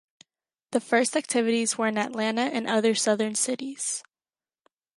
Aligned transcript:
The 0.71 0.79
first 0.81 1.15
activities 1.15 1.77
were 1.77 1.85
in 1.85 1.99
Atlanta 1.99 2.41
and 2.41 2.65
other 2.67 2.95
Southern 2.95 3.35
cities. 3.35 4.01